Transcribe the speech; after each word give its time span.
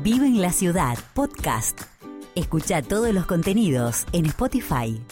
Vive 0.00 0.26
en 0.26 0.40
la 0.40 0.52
Ciudad, 0.52 0.96
podcast. 1.12 1.80
Escucha 2.36 2.82
todos 2.82 3.12
los 3.12 3.26
contenidos 3.26 4.06
en 4.12 4.26
Spotify. 4.26 5.02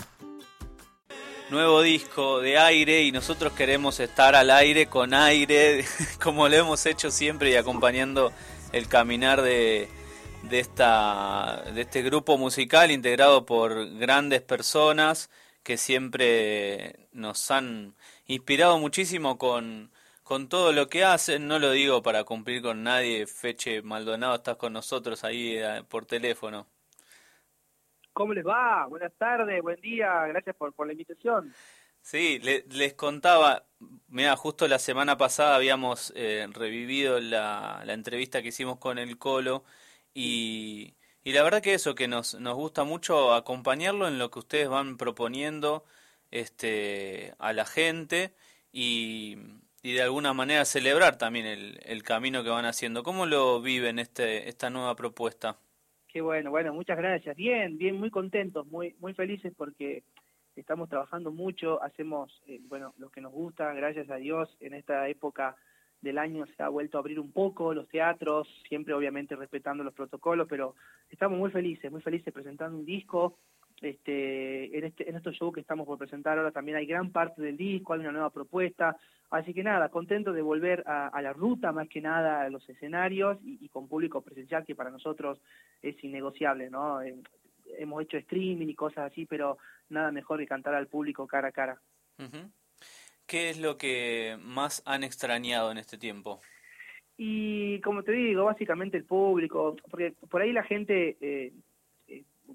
Nuevo 1.50 1.82
disco 1.82 2.40
de 2.40 2.56
aire 2.56 3.02
y 3.02 3.10
nosotros 3.10 3.52
queremos 3.54 3.98
estar 3.98 4.36
al 4.36 4.48
aire 4.48 4.86
con 4.86 5.12
aire, 5.12 5.84
como 6.22 6.48
lo 6.48 6.54
hemos 6.54 6.86
hecho 6.86 7.10
siempre 7.10 7.50
y 7.50 7.56
acompañando 7.56 8.30
el 8.70 8.86
caminar 8.86 9.42
de, 9.42 9.88
de, 10.44 10.60
esta, 10.60 11.64
de 11.74 11.80
este 11.80 12.02
grupo 12.02 12.38
musical 12.38 12.92
integrado 12.92 13.44
por 13.44 13.90
grandes 13.98 14.42
personas 14.42 15.30
que 15.64 15.78
siempre 15.78 17.08
nos 17.12 17.50
han 17.50 17.96
inspirado 18.28 18.78
muchísimo 18.78 19.36
con, 19.36 19.90
con 20.26 20.48
todo 20.48 20.72
lo 20.72 20.88
que 20.88 21.04
hacen. 21.04 21.46
No 21.46 21.60
lo 21.60 21.70
digo 21.70 22.02
para 22.02 22.24
cumplir 22.24 22.60
con 22.60 22.82
nadie. 22.82 23.28
Feche 23.28 23.80
Maldonado, 23.80 24.34
estás 24.34 24.56
con 24.56 24.72
nosotros 24.72 25.22
ahí 25.22 25.56
eh, 25.56 25.84
por 25.88 26.04
teléfono. 26.04 26.66
¿Cómo 28.12 28.34
les 28.34 28.44
va? 28.44 28.86
Buenas 28.86 29.12
tardes, 29.16 29.62
buen 29.62 29.80
día, 29.80 30.26
gracias 30.26 30.56
por, 30.56 30.72
por 30.72 30.88
la 30.88 30.94
invitación. 30.94 31.54
Sí, 32.00 32.40
les 32.40 32.94
contaba, 32.94 33.66
mira, 34.08 34.34
justo 34.36 34.66
la 34.66 34.80
semana 34.80 35.16
pasada 35.16 35.54
habíamos 35.54 36.12
eh, 36.16 36.48
revivido 36.50 37.20
la, 37.20 37.82
la, 37.84 37.92
entrevista 37.92 38.42
que 38.42 38.48
hicimos 38.48 38.78
con 38.78 38.98
el 38.98 39.18
Colo 39.18 39.64
y, 40.12 40.94
y 41.22 41.32
la 41.34 41.42
verdad 41.42 41.62
que 41.62 41.74
eso, 41.74 41.94
que 41.94 42.08
nos, 42.08 42.34
nos 42.34 42.54
gusta 42.54 42.84
mucho 42.84 43.32
acompañarlo 43.32 44.08
en 44.08 44.18
lo 44.18 44.30
que 44.30 44.40
ustedes 44.40 44.68
van 44.68 44.96
proponiendo 44.96 45.84
este, 46.30 47.34
a 47.38 47.52
la 47.52 47.64
gente 47.64 48.32
y, 48.72 49.36
y 49.86 49.92
de 49.92 50.02
alguna 50.02 50.34
manera 50.34 50.64
celebrar 50.64 51.16
también 51.16 51.46
el, 51.46 51.78
el, 51.84 52.02
camino 52.02 52.42
que 52.42 52.50
van 52.50 52.64
haciendo. 52.64 53.04
¿Cómo 53.04 53.24
lo 53.24 53.62
viven 53.62 54.00
este, 54.00 54.48
esta 54.48 54.68
nueva 54.68 54.96
propuesta? 54.96 55.58
Qué 56.08 56.20
bueno, 56.20 56.50
bueno, 56.50 56.74
muchas 56.74 56.98
gracias. 56.98 57.36
Bien, 57.36 57.78
bien, 57.78 57.96
muy 57.96 58.10
contentos, 58.10 58.66
muy, 58.66 58.96
muy 58.98 59.14
felices 59.14 59.52
porque 59.56 60.02
estamos 60.56 60.88
trabajando 60.88 61.30
mucho, 61.30 61.80
hacemos, 61.84 62.42
eh, 62.48 62.58
bueno, 62.66 62.94
lo 62.98 63.10
que 63.10 63.20
nos 63.20 63.30
gusta, 63.30 63.72
gracias 63.74 64.10
a 64.10 64.16
Dios, 64.16 64.48
en 64.58 64.74
esta 64.74 65.08
época 65.08 65.54
del 66.00 66.18
año 66.18 66.46
se 66.56 66.64
ha 66.64 66.68
vuelto 66.68 66.98
a 66.98 67.00
abrir 67.00 67.20
un 67.20 67.30
poco 67.30 67.72
los 67.72 67.86
teatros, 67.86 68.48
siempre 68.68 68.92
obviamente 68.92 69.36
respetando 69.36 69.84
los 69.84 69.94
protocolos, 69.94 70.48
pero 70.50 70.74
estamos 71.10 71.38
muy 71.38 71.52
felices, 71.52 71.92
muy 71.92 72.02
felices 72.02 72.34
presentando 72.34 72.76
un 72.76 72.84
disco. 72.84 73.38
Este, 73.80 74.76
en, 74.76 74.84
este, 74.84 75.08
en 75.08 75.16
estos 75.16 75.34
shows 75.34 75.54
que 75.54 75.60
estamos 75.60 75.86
por 75.86 75.98
presentar 75.98 76.38
ahora 76.38 76.50
también 76.50 76.78
hay 76.78 76.86
gran 76.86 77.10
parte 77.10 77.42
del 77.42 77.58
disco, 77.58 77.92
hay 77.92 78.00
una 78.00 78.12
nueva 78.12 78.30
propuesta, 78.30 78.96
así 79.30 79.52
que 79.52 79.62
nada, 79.62 79.90
contento 79.90 80.32
de 80.32 80.40
volver 80.40 80.82
a, 80.86 81.08
a 81.08 81.20
la 81.20 81.34
ruta 81.34 81.72
más 81.72 81.86
que 81.88 82.00
nada 82.00 82.42
a 82.42 82.48
los 82.48 82.66
escenarios 82.70 83.38
y, 83.44 83.58
y, 83.60 83.68
con 83.68 83.86
público 83.86 84.22
presencial 84.22 84.64
que 84.64 84.74
para 84.74 84.90
nosotros 84.90 85.40
es 85.82 86.02
innegociable, 86.02 86.70
¿no? 86.70 87.02
Eh, 87.02 87.16
hemos 87.78 88.02
hecho 88.02 88.16
streaming 88.16 88.68
y 88.68 88.74
cosas 88.74 89.12
así, 89.12 89.26
pero 89.26 89.58
nada 89.88 90.10
mejor 90.10 90.38
que 90.38 90.46
cantar 90.46 90.74
al 90.74 90.86
público 90.86 91.26
cara 91.26 91.48
a 91.48 91.52
cara. 91.52 91.80
¿Qué 93.26 93.50
es 93.50 93.60
lo 93.60 93.76
que 93.76 94.38
más 94.40 94.82
han 94.86 95.04
extrañado 95.04 95.70
en 95.70 95.78
este 95.78 95.98
tiempo? 95.98 96.40
Y 97.18 97.80
como 97.80 98.02
te 98.02 98.12
digo, 98.12 98.44
básicamente 98.44 98.96
el 98.96 99.04
público, 99.04 99.76
porque 99.90 100.14
por 100.30 100.42
ahí 100.42 100.52
la 100.52 100.62
gente, 100.62 101.16
eh, 101.20 101.52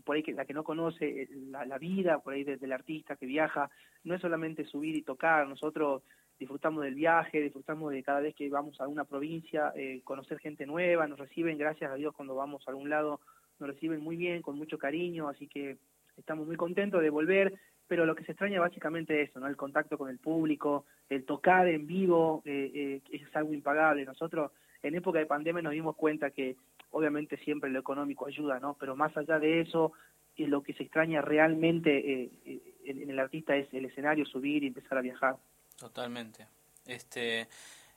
por 0.03 0.15
ahí 0.15 0.23
que, 0.23 0.33
la 0.33 0.45
que 0.45 0.53
no 0.53 0.63
conoce 0.63 1.29
la, 1.49 1.65
la 1.65 1.77
vida, 1.77 2.19
por 2.19 2.33
ahí 2.33 2.43
del, 2.43 2.59
del 2.59 2.71
artista 2.71 3.15
que 3.15 3.25
viaja, 3.25 3.69
no 4.03 4.15
es 4.15 4.21
solamente 4.21 4.65
subir 4.65 4.95
y 4.95 5.03
tocar, 5.03 5.47
nosotros 5.47 6.03
disfrutamos 6.41 6.83
del 6.83 6.95
viaje, 6.95 7.39
disfrutamos 7.39 7.91
de 7.91 8.01
cada 8.01 8.19
vez 8.19 8.33
que 8.33 8.49
vamos 8.49 8.79
a 8.79 8.83
alguna 8.83 9.05
provincia, 9.05 9.71
eh, 9.75 10.01
conocer 10.03 10.39
gente 10.39 10.65
nueva, 10.65 11.07
nos 11.07 11.19
reciben, 11.19 11.57
gracias 11.57 11.91
a 11.91 11.95
Dios, 11.95 12.15
cuando 12.15 12.33
vamos 12.33 12.67
a 12.67 12.71
algún 12.71 12.89
lado, 12.89 13.19
nos 13.59 13.69
reciben 13.69 14.01
muy 14.01 14.15
bien, 14.15 14.41
con 14.41 14.57
mucho 14.57 14.79
cariño, 14.79 15.29
así 15.29 15.47
que 15.47 15.77
estamos 16.17 16.47
muy 16.47 16.55
contentos 16.55 17.01
de 17.01 17.11
volver, 17.11 17.53
pero 17.87 18.07
lo 18.07 18.15
que 18.15 18.23
se 18.23 18.31
extraña 18.31 18.59
básicamente 18.59 19.21
es 19.21 19.29
eso, 19.29 19.39
¿no? 19.39 19.47
El 19.47 19.55
contacto 19.55 19.99
con 19.99 20.09
el 20.09 20.17
público, 20.17 20.85
el 21.09 21.25
tocar 21.25 21.67
en 21.67 21.85
vivo, 21.85 22.41
eh, 22.45 22.71
eh, 22.73 23.01
es 23.11 23.35
algo 23.35 23.53
impagable. 23.53 24.05
Nosotros 24.05 24.51
en 24.81 24.95
época 24.95 25.19
de 25.19 25.25
pandemia 25.27 25.61
nos 25.61 25.73
dimos 25.73 25.95
cuenta 25.95 26.31
que 26.31 26.55
obviamente 26.91 27.37
siempre 27.37 27.69
lo 27.69 27.79
económico 27.79 28.27
ayuda, 28.27 28.59
¿no? 28.59 28.75
Pero 28.79 28.95
más 28.95 29.15
allá 29.17 29.39
de 29.39 29.61
eso, 29.61 29.93
eh, 30.37 30.47
lo 30.47 30.61
que 30.61 30.73
se 30.73 30.83
extraña 30.83 31.21
realmente 31.21 32.31
en, 32.45 32.61
en 32.85 33.09
el 33.09 33.19
artista 33.19 33.55
es 33.55 33.73
el 33.73 33.85
escenario, 33.85 34.25
subir 34.25 34.63
y 34.63 34.67
empezar 34.67 34.97
a 34.97 35.01
viajar. 35.01 35.35
Totalmente. 35.77 36.47
Este, 36.85 37.47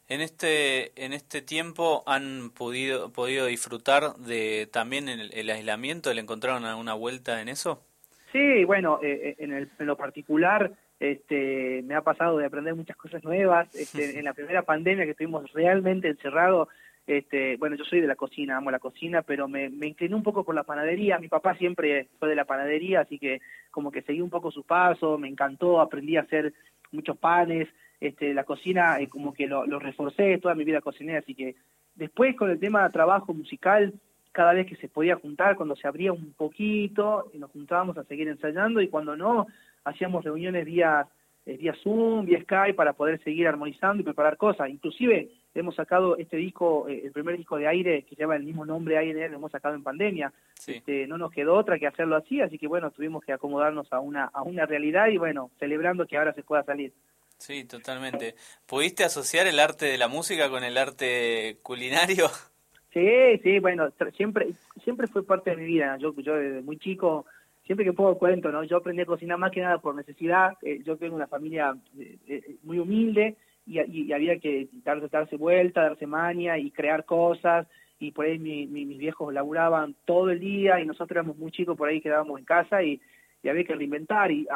en 0.08 0.20
este 0.20 0.92
en 1.02 1.12
este 1.12 1.42
tiempo 1.42 2.02
han 2.06 2.50
podido 2.50 3.10
podido 3.12 3.46
disfrutar 3.46 4.14
de 4.16 4.68
también 4.70 5.08
el, 5.08 5.32
el 5.32 5.50
aislamiento, 5.50 6.12
¿le 6.12 6.20
encontraron 6.20 6.64
alguna 6.64 6.94
vuelta 6.94 7.40
en 7.40 7.48
eso? 7.48 7.82
Sí, 8.32 8.64
bueno, 8.64 8.98
eh, 9.02 9.36
en, 9.38 9.52
el, 9.52 9.70
en 9.78 9.86
lo 9.86 9.96
particular 9.96 10.72
este, 10.98 11.82
me 11.84 11.94
ha 11.94 12.00
pasado 12.00 12.38
de 12.38 12.46
aprender 12.46 12.74
muchas 12.74 12.96
cosas 12.96 13.22
nuevas. 13.22 13.72
Este, 13.74 14.18
en 14.18 14.24
la 14.24 14.34
primera 14.34 14.62
pandemia 14.62 15.04
que 15.04 15.12
estuvimos 15.12 15.50
realmente 15.52 16.08
encerrados, 16.08 16.68
este, 17.06 17.56
bueno, 17.56 17.76
yo 17.76 17.84
soy 17.84 18.00
de 18.00 18.06
la 18.06 18.16
cocina, 18.16 18.56
amo 18.56 18.70
la 18.70 18.78
cocina, 18.78 19.22
pero 19.22 19.46
me, 19.46 19.68
me 19.68 19.88
incliné 19.88 20.14
un 20.14 20.22
poco 20.22 20.44
por 20.44 20.54
la 20.54 20.64
panadería. 20.64 21.18
Mi 21.18 21.28
papá 21.28 21.54
siempre 21.56 22.08
fue 22.18 22.28
de 22.28 22.34
la 22.34 22.46
panadería, 22.46 23.00
así 23.00 23.18
que 23.18 23.40
como 23.70 23.90
que 23.90 24.02
seguí 24.02 24.20
un 24.20 24.30
poco 24.30 24.50
su 24.50 24.64
paso, 24.64 25.18
me 25.18 25.28
encantó, 25.28 25.80
aprendí 25.80 26.16
a 26.16 26.22
hacer 26.22 26.54
muchos 26.92 27.16
panes. 27.18 27.68
Este, 28.00 28.34
la 28.34 28.44
cocina 28.44 28.98
eh, 29.00 29.08
como 29.08 29.32
que 29.32 29.46
lo, 29.46 29.66
lo 29.66 29.78
reforcé, 29.78 30.38
toda 30.38 30.54
mi 30.54 30.64
vida 30.64 30.80
cociné, 30.80 31.16
así 31.16 31.34
que 31.34 31.56
después 31.94 32.36
con 32.36 32.50
el 32.50 32.58
tema 32.58 32.82
de 32.82 32.90
trabajo 32.90 33.32
musical 33.32 33.94
cada 34.32 34.52
vez 34.52 34.66
que 34.66 34.76
se 34.76 34.88
podía 34.88 35.14
juntar, 35.14 35.54
cuando 35.56 35.76
se 35.76 35.86
abría 35.86 36.12
un 36.12 36.32
poquito, 36.32 37.30
nos 37.34 37.52
juntábamos 37.52 37.96
a 37.96 38.04
seguir 38.04 38.26
ensayando 38.26 38.80
y 38.80 38.88
cuando 38.88 39.16
no, 39.16 39.46
hacíamos 39.84 40.24
reuniones 40.24 40.64
vía, 40.64 41.06
eh, 41.46 41.56
vía 41.56 41.72
Zoom, 41.84 42.26
vía 42.26 42.42
Skype 42.42 42.74
para 42.74 42.94
poder 42.94 43.22
seguir 43.22 43.46
armonizando 43.46 44.00
y 44.00 44.04
preparar 44.04 44.36
cosas. 44.36 44.68
Inclusive 44.68 45.30
hemos 45.54 45.74
sacado 45.74 46.16
este 46.16 46.36
disco, 46.36 46.88
eh, 46.88 47.02
el 47.04 47.12
primer 47.12 47.36
disco 47.36 47.56
de 47.56 47.68
aire, 47.68 48.02
que 48.02 48.16
lleva 48.16 48.36
el 48.36 48.44
mismo 48.44 48.66
nombre 48.66 48.98
Aire, 48.98 49.28
lo 49.28 49.36
hemos 49.36 49.52
sacado 49.52 49.74
en 49.74 49.82
pandemia. 49.82 50.32
Sí. 50.54 50.72
Este, 50.72 51.06
no 51.06 51.18
nos 51.18 51.32
quedó 51.32 51.54
otra 51.54 51.78
que 51.78 51.86
hacerlo 51.86 52.16
así, 52.16 52.40
así 52.40 52.58
que 52.58 52.66
bueno, 52.66 52.90
tuvimos 52.90 53.24
que 53.24 53.32
acomodarnos 53.32 53.92
a 53.92 54.00
una, 54.00 54.24
a 54.26 54.42
una 54.42 54.66
realidad 54.66 55.08
y 55.08 55.16
bueno, 55.16 55.50
celebrando 55.58 56.06
que 56.06 56.16
ahora 56.16 56.34
se 56.34 56.42
pueda 56.42 56.64
salir. 56.64 56.92
Sí, 57.38 57.64
totalmente. 57.64 58.34
¿Pudiste 58.66 59.04
asociar 59.04 59.46
el 59.46 59.60
arte 59.60 59.86
de 59.86 59.98
la 59.98 60.08
música 60.08 60.48
con 60.48 60.64
el 60.64 60.76
arte 60.78 61.58
culinario? 61.62 62.28
Sí, 62.94 63.40
sí, 63.42 63.58
bueno, 63.58 63.92
siempre 64.16 64.54
siempre 64.84 65.08
fue 65.08 65.26
parte 65.26 65.50
de 65.50 65.56
mi 65.56 65.64
vida. 65.64 65.96
Yo, 65.98 66.14
yo 66.14 66.36
desde 66.36 66.62
muy 66.62 66.78
chico, 66.78 67.26
siempre 67.66 67.84
que 67.84 67.92
puedo 67.92 68.16
cuento, 68.16 68.52
¿no? 68.52 68.62
Yo 68.62 68.76
aprendí 68.76 69.02
a 69.02 69.06
cocinar 69.06 69.36
más 69.36 69.50
que 69.50 69.62
nada 69.62 69.78
por 69.78 69.96
necesidad. 69.96 70.56
Eh, 70.62 70.80
yo 70.84 70.96
tengo 70.96 71.16
una 71.16 71.26
familia 71.26 71.74
eh, 71.98 72.18
eh, 72.28 72.56
muy 72.62 72.78
humilde 72.78 73.36
y, 73.66 74.12
había 74.12 74.38
que 74.38 74.68
darse, 74.84 75.36
vuelta, 75.36 75.82
darse 75.82 76.06
mania 76.06 76.58
y 76.58 76.70
crear 76.70 77.04
cosas. 77.04 77.66
Y 77.98 78.12
por 78.12 78.26
ahí 78.26 78.38
mi, 78.38 78.66
mi, 78.66 78.84
mis 78.84 78.98
viejos 78.98 79.32
laburaban 79.32 79.94
todo 80.04 80.30
el 80.30 80.40
día 80.40 80.80
y 80.80 80.86
nosotros 80.86 81.12
éramos 81.12 81.36
muy 81.36 81.50
chicos, 81.50 81.76
por 81.76 81.88
ahí 81.88 82.00
quedábamos 82.00 82.38
en 82.38 82.44
casa 82.44 82.82
y, 82.82 83.00
había 83.46 83.64
que 83.64 83.74
reinventar 83.74 84.32
y 84.32 84.46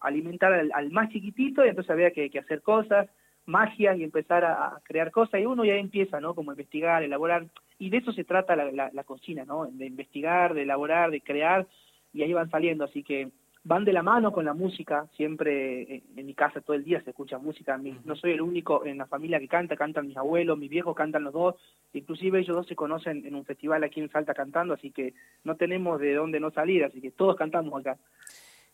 alimentar 0.00 0.50
al, 0.50 0.72
al, 0.72 0.90
más 0.90 1.10
chiquitito 1.10 1.62
y 1.62 1.68
entonces 1.68 1.90
había 1.90 2.10
que, 2.10 2.30
hacer 2.38 2.62
cosas 2.62 3.06
magia 3.44 3.94
y 3.94 4.02
empezar 4.02 4.46
a, 4.46 4.64
a, 4.64 4.80
crear 4.82 5.10
cosas 5.10 5.42
y 5.42 5.44
uno 5.44 5.62
ya 5.62 5.74
empieza, 5.74 6.20
¿no? 6.20 6.34
Como 6.34 6.50
investigar, 6.50 7.02
elaborar 7.02 7.44
y 7.78 7.90
de 7.90 7.98
eso 7.98 8.12
se 8.12 8.24
trata 8.24 8.56
la, 8.56 8.72
la, 8.72 8.90
la, 8.94 9.04
cocina, 9.04 9.44
¿no? 9.44 9.66
De 9.66 9.84
investigar, 9.84 10.54
de 10.54 10.62
elaborar, 10.62 11.10
de 11.10 11.20
crear 11.20 11.66
y 12.14 12.22
ahí 12.22 12.32
van 12.32 12.48
saliendo, 12.48 12.84
así 12.84 13.02
que 13.02 13.28
van 13.64 13.84
de 13.84 13.92
la 13.92 14.02
mano 14.02 14.32
con 14.32 14.44
la 14.44 14.52
música, 14.54 15.06
siempre 15.16 16.02
en, 16.16 16.26
mi 16.26 16.34
casa 16.34 16.60
todo 16.60 16.76
el 16.76 16.84
día 16.84 17.02
se 17.02 17.10
escucha 17.10 17.38
música, 17.38 17.76
mi, 17.78 17.98
no 18.04 18.14
soy 18.14 18.32
el 18.32 18.42
único 18.42 18.84
en 18.84 18.98
la 18.98 19.06
familia 19.06 19.40
que 19.40 19.48
canta, 19.48 19.76
cantan 19.76 20.06
mis 20.06 20.16
abuelos, 20.16 20.58
mis 20.58 20.70
viejos 20.70 20.94
cantan 20.94 21.24
los 21.24 21.32
dos, 21.32 21.56
inclusive 21.92 22.40
ellos 22.40 22.56
dos 22.56 22.66
se 22.66 22.76
conocen 22.76 23.26
en 23.26 23.34
un 23.34 23.44
festival 23.44 23.82
aquí 23.82 24.00
en 24.00 24.10
Salta 24.10 24.34
cantando, 24.34 24.74
así 24.74 24.90
que 24.90 25.14
no 25.44 25.56
tenemos 25.56 25.98
de 25.98 26.14
dónde 26.14 26.40
no 26.40 26.50
salir, 26.50 26.84
así 26.84 27.00
que 27.00 27.10
todos 27.10 27.36
cantamos 27.36 27.80
acá. 27.80 27.96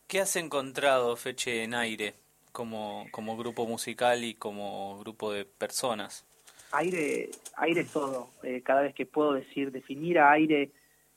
¿Qué 0.06 0.20
has 0.20 0.34
encontrado, 0.36 1.14
Feche, 1.16 1.62
en 1.62 1.74
aire? 1.74 2.14
como, 2.52 3.06
como 3.10 3.36
grupo 3.36 3.66
musical 3.66 4.24
y 4.24 4.34
como 4.34 4.98
grupo 4.98 5.32
de 5.32 5.44
personas? 5.44 6.24
Aire, 6.72 7.30
aire 7.56 7.80
es 7.80 7.92
todo. 7.92 8.30
Eh, 8.42 8.62
cada 8.62 8.82
vez 8.82 8.94
que 8.94 9.06
puedo 9.06 9.32
decir, 9.32 9.72
definir 9.72 10.18
a 10.18 10.30
aire 10.32 10.70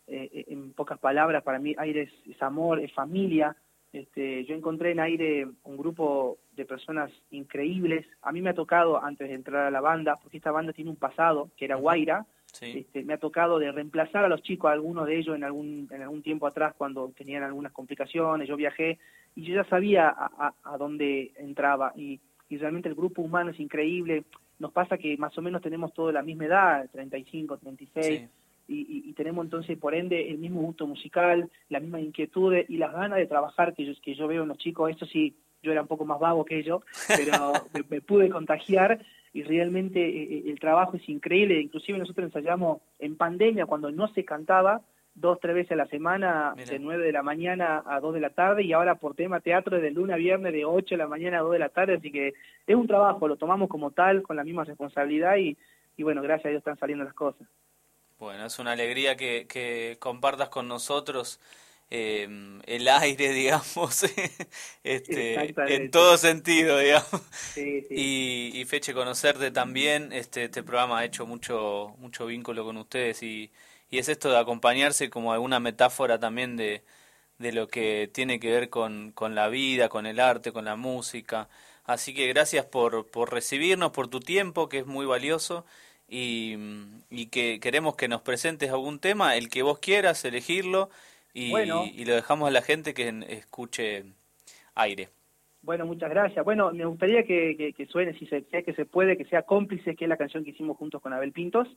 eh, 0.08 0.46
en 0.48 0.74
pocas 0.74 1.00
palabras, 1.00 1.44
para 1.44 1.60
mí 1.60 1.76
aire 1.78 2.04
es, 2.04 2.36
es, 2.36 2.42
amor, 2.42 2.80
es 2.80 2.92
familia. 2.94 3.56
Este, 3.94 4.44
yo 4.46 4.56
encontré 4.56 4.92
en 4.92 5.00
aire 5.00 5.48
un 5.64 5.78
grupo 5.78 6.40
de 6.56 6.66
personas 6.66 7.12
increíbles. 7.30 8.08
A 8.24 8.32
mí 8.32 8.42
me 8.42 8.50
ha 8.50 8.56
tocado, 8.56 9.02
antes 9.02 9.30
de 9.30 9.36
entrar 9.36 9.68
a 9.68 9.72
la 9.72 9.82
banda, 9.82 10.18
porque 10.20 10.38
esta 10.38 10.52
banda 10.52 10.74
tiene 10.74 10.90
un 10.90 10.96
pasado, 10.96 11.52
que 11.56 11.66
era 11.66 11.76
Guaira, 11.76 12.26
sí. 12.52 12.80
este, 12.80 13.04
me 13.04 13.14
ha 13.14 13.20
tocado 13.20 13.60
de 13.60 13.72
reemplazar 13.72 14.26
a 14.26 14.28
los 14.28 14.42
chicos, 14.42 14.70
a 14.70 14.74
algunos 14.74 15.06
de 15.06 15.20
ellos 15.20 15.36
en 15.36 15.44
algún, 15.44 15.88
en 15.92 16.02
algún 16.02 16.24
tiempo 16.24 16.48
atrás, 16.48 16.74
cuando 16.76 17.10
tenían 17.16 17.44
algunas 17.44 17.72
complicaciones, 17.72 18.48
yo 18.48 18.58
viajé, 18.58 18.98
y 19.36 19.44
yo 19.44 19.54
ya 19.54 19.64
sabía 19.66 20.10
a, 20.10 20.32
a, 20.40 20.74
a 20.74 20.78
dónde 20.80 21.32
entraba, 21.36 21.94
y, 21.96 22.20
y, 22.50 22.58
realmente 22.58 22.90
el 22.90 22.96
grupo 22.96 23.22
humano 23.22 23.52
es 23.52 23.60
increíble, 23.60 24.24
nos 24.58 24.72
pasa 24.72 24.98
que 24.98 25.16
más 25.18 25.38
o 25.38 25.42
menos 25.44 25.62
tenemos 25.62 25.94
toda 25.94 26.12
la 26.12 26.24
misma 26.24 26.46
edad, 26.46 26.90
35, 26.92 27.58
36, 27.60 28.22
sí. 28.22 28.28
Y, 29.14 29.16
tenemos 29.16 29.46
entonces 29.46 29.78
por 29.78 29.96
ende 29.96 30.30
el 30.30 30.38
mismo 30.38 30.62
gusto 30.62 30.88
musical, 30.88 31.50
la 31.70 31.80
misma 31.80 32.02
inquietud 32.02 32.56
y 32.68 32.78
las 32.78 32.92
ganas 32.92 33.20
de 33.20 33.28
trabajar 33.28 33.74
que 33.74 33.86
yo, 33.86 33.94
que 34.02 34.16
yo 34.16 34.28
veo 34.28 34.44
en 34.44 34.50
los 34.50 34.58
chicos, 34.58 34.90
esto 34.90 35.06
sí, 35.06 35.36
yo 35.64 35.72
era 35.72 35.82
un 35.82 35.88
poco 35.88 36.06
más 36.06 36.20
vago 36.20 36.46
que 36.46 36.60
ellos, 36.60 36.82
pero 37.08 37.54
me, 37.90 38.02
pude 38.02 38.30
contagiar 38.30 39.00
y 39.32 39.44
realmente 39.44 40.00
eh, 40.00 40.24
eh, 40.24 40.44
el 40.48 40.60
trabajo 40.60 40.98
es 40.98 41.08
increíble, 41.10 41.60
inclusive 41.60 41.98
nosotros 41.98 42.26
ensayamos 42.26 42.82
en 43.00 43.16
pandemia 43.16 43.66
cuando 43.66 43.90
no 43.90 44.08
se 44.10 44.26
cantaba, 44.26 44.82
dos, 45.16 45.40
tres 45.40 45.56
veces 45.56 45.74
a 45.74 45.76
la 45.76 45.86
semana, 45.88 46.54
de 46.56 46.80
nueve 46.80 47.06
de 47.06 47.12
la 47.12 47.24
mañana 47.24 47.84
a 47.86 48.00
dos 48.00 48.14
de 48.14 48.20
la 48.20 48.32
tarde, 48.32 48.64
y 48.64 48.74
ahora 48.74 48.96
por 48.96 49.16
tema 49.16 49.40
teatro 49.40 49.80
de 49.80 49.92
lunes 49.92 50.16
a 50.16 50.18
viernes 50.18 50.54
de 50.54 50.66
ocho 50.66 50.96
de 50.96 50.98
la 50.98 51.08
mañana 51.08 51.38
a 51.38 51.42
dos 51.42 51.54
de 51.54 51.60
la 51.60 51.70
tarde, 51.70 51.96
así 51.96 52.12
que 52.12 52.34
es 52.68 52.76
un 52.76 52.88
trabajo, 52.88 53.28
lo 53.28 53.38
tomamos 53.38 53.70
como 53.70 53.92
tal, 53.92 54.24
con 54.24 54.36
la 54.36 54.44
misma 54.44 54.64
responsabilidad, 54.64 55.38
y, 55.38 55.58
y 55.98 56.04
bueno, 56.04 56.22
gracias 56.22 56.48
a 56.48 56.50
Dios 56.50 56.60
están 56.60 56.78
saliendo 56.78 57.06
las 57.06 57.14
cosas. 57.14 57.48
Bueno, 58.24 58.46
es 58.46 58.58
una 58.58 58.72
alegría 58.72 59.18
que, 59.18 59.48
que 59.50 59.98
compartas 60.00 60.48
con 60.48 60.70
nosotros 60.70 61.42
eh, 61.90 62.28
el 62.66 62.88
aire, 62.88 63.30
digamos, 63.34 64.06
este, 64.84 65.54
en 65.68 65.92
todo 65.92 66.18
sentido, 66.18 66.78
digamos. 66.78 67.22
Y, 67.58 68.62
y, 68.62 68.66
Feche, 68.66 68.94
conocerte 68.94 69.52
también, 69.52 70.14
este, 70.14 70.46
este 70.46 70.64
programa 70.64 71.00
ha 71.00 71.06
hecho 71.06 71.26
mucho, 71.26 71.96
mucho 72.00 72.26
vínculo 72.26 72.64
con 72.64 72.78
ustedes 72.78 73.22
y, 73.24 73.52
y 73.90 73.98
es 73.98 74.08
esto 74.08 74.32
de 74.32 74.38
acompañarse 74.38 75.10
como 75.10 75.34
alguna 75.34 75.60
metáfora 75.60 76.18
también 76.18 76.56
de, 76.56 76.82
de 77.40 77.52
lo 77.52 77.68
que 77.68 78.10
tiene 78.14 78.40
que 78.40 78.52
ver 78.52 78.70
con, 78.70 79.12
con 79.12 79.36
la 79.36 79.50
vida, 79.50 79.90
con 79.90 80.06
el 80.06 80.20
arte, 80.22 80.54
con 80.54 80.64
la 80.66 80.78
música. 80.78 81.50
Así 81.84 82.14
que 82.14 82.28
gracias 82.28 82.66
por, 82.66 83.06
por 83.12 83.34
recibirnos, 83.34 83.92
por 83.92 84.08
tu 84.08 84.22
tiempo, 84.22 84.70
que 84.70 84.80
es 84.80 84.86
muy 84.86 85.06
valioso 85.06 85.66
y, 86.14 86.56
y, 87.10 87.26
que 87.28 87.60
queremos 87.60 87.96
que 87.96 88.08
nos 88.08 88.22
presentes 88.22 88.70
algún 88.70 89.00
tema, 89.00 89.36
el 89.36 89.50
que 89.50 89.64
vos 89.64 89.80
quieras, 89.80 90.24
elegirlo 90.26 90.92
y, 91.34 91.56
y 91.56 92.06
lo 92.06 92.14
dejamos 92.14 92.48
a 92.48 92.52
la 92.52 92.62
gente 92.62 92.94
que 92.94 93.12
escuche 93.30 94.04
aire. 94.76 95.10
Bueno, 95.64 95.88
muchas 95.88 96.12
gracias. 96.12 96.46
Bueno, 96.46 96.72
me 96.72 96.86
gustaría 96.86 97.24
que, 97.24 97.74
que, 97.76 97.86
suene, 97.88 98.14
si, 98.20 98.28
se, 98.28 98.44
que 98.44 98.74
se 98.74 98.86
puede, 98.86 99.18
que 99.18 99.26
sea 99.26 99.42
cómplice, 99.42 99.96
que 99.96 100.06
es 100.06 100.10
la 100.10 100.18
canción 100.18 100.44
que 100.44 100.52
hicimos 100.52 100.78
juntos 100.78 101.02
con 101.02 101.14
Abel 101.14 101.32
Pintos. 101.32 101.68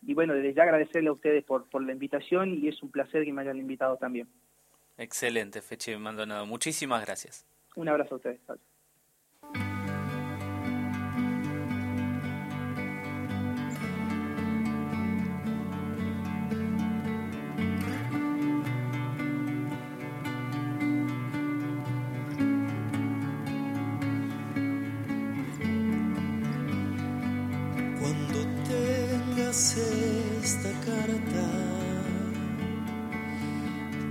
Y 0.00 0.14
bueno, 0.14 0.32
desde 0.32 0.54
ya 0.54 0.62
agradecerle 0.62 1.10
a 1.10 1.12
ustedes 1.12 1.44
por, 1.44 1.68
por 1.68 1.84
la 1.84 1.92
invitación 1.92 2.54
y 2.54 2.68
es 2.68 2.82
un 2.82 2.90
placer 2.90 3.24
que 3.24 3.32
me 3.32 3.42
hayan 3.42 3.58
invitado 3.58 3.98
también. 3.98 4.26
Excelente, 4.96 5.60
Feche 5.60 5.98
Maldonado. 5.98 6.46
Muchísimas 6.46 7.04
gracias. 7.04 7.44
Un 7.76 7.88
abrazo 7.88 8.14
a 8.14 8.16
ustedes. 8.16 8.40
Esta 29.52 30.70
carta, 30.80 31.46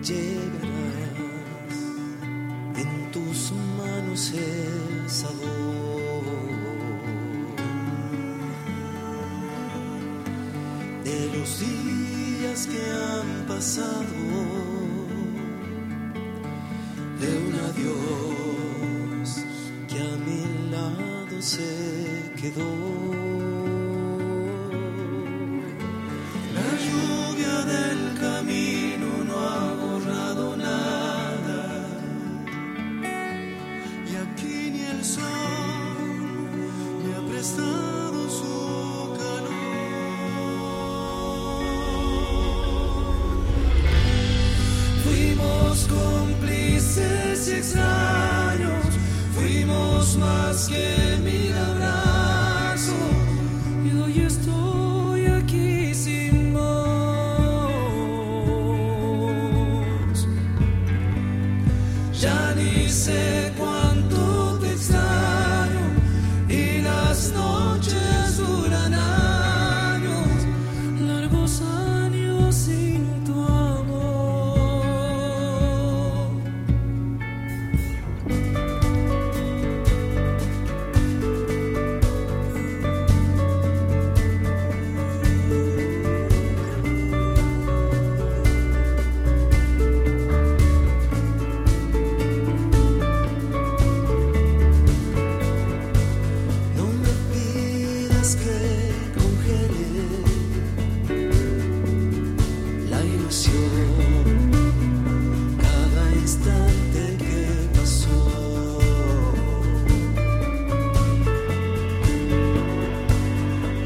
llegarás. 0.03 1.79
En 2.75 3.11
tus 3.11 3.51
manos 3.75 4.33
el 4.33 5.09
sabor 5.09 5.41
de 11.03 11.37
los 11.37 11.59
días 11.59 12.67
que 12.67 12.91
han 12.91 13.47
pasado, 13.47 14.80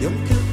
You're 0.06 0.45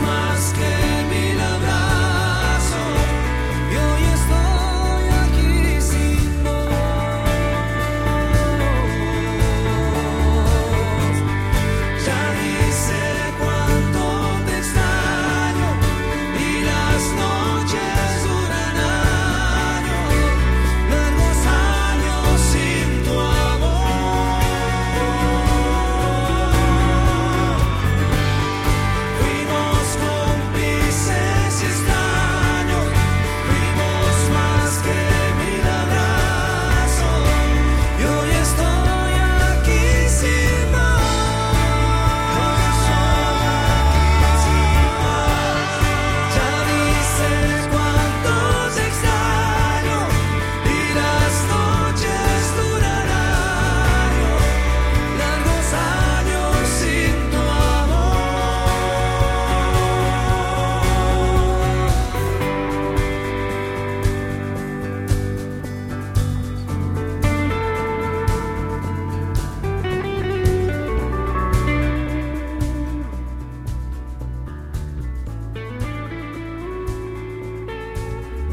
my 0.00 0.36
skin. 0.36 0.81